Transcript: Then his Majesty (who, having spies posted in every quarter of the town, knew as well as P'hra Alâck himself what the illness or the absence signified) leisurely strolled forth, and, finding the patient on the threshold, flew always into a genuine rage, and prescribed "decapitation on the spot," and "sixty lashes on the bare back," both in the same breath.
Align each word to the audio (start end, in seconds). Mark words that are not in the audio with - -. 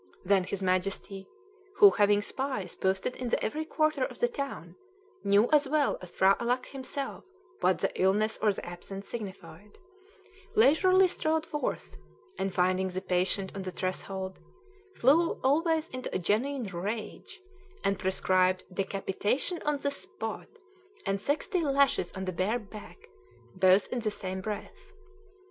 Then 0.25 0.45
his 0.45 0.63
Majesty 0.63 1.27
(who, 1.75 1.91
having 1.91 2.23
spies 2.23 2.73
posted 2.73 3.15
in 3.17 3.29
every 3.39 3.63
quarter 3.65 4.03
of 4.03 4.17
the 4.17 4.27
town, 4.27 4.75
knew 5.23 5.47
as 5.51 5.67
well 5.69 5.99
as 6.01 6.15
P'hra 6.15 6.35
Alâck 6.39 6.65
himself 6.65 7.23
what 7.59 7.77
the 7.77 7.91
illness 8.01 8.39
or 8.41 8.51
the 8.51 8.65
absence 8.65 9.07
signified) 9.07 9.77
leisurely 10.55 11.07
strolled 11.07 11.45
forth, 11.45 11.97
and, 12.39 12.51
finding 12.51 12.87
the 12.87 12.99
patient 12.99 13.51
on 13.53 13.61
the 13.61 13.69
threshold, 13.69 14.39
flew 14.95 15.39
always 15.43 15.87
into 15.89 16.09
a 16.15 16.17
genuine 16.17 16.63
rage, 16.63 17.39
and 17.83 17.99
prescribed 17.99 18.63
"decapitation 18.73 19.61
on 19.65 19.77
the 19.77 19.91
spot," 19.91 20.47
and 21.05 21.21
"sixty 21.21 21.59
lashes 21.61 22.11
on 22.13 22.25
the 22.25 22.33
bare 22.33 22.57
back," 22.57 23.07
both 23.55 23.87
in 23.89 23.99
the 23.99 24.09
same 24.09 24.41
breath. 24.41 24.93